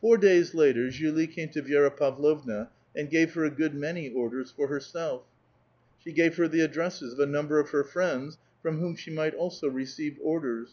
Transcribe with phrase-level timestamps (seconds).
[0.00, 4.50] Four days later Julie came to Vi^ra Pavlovna and gave her a good many orders
[4.50, 5.22] for herself;
[6.00, 9.12] she gave her the ad dresses of a number of her friends, from whom she
[9.12, 10.72] might also receive orders.